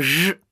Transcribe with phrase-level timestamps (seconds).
[0.00, 0.43] J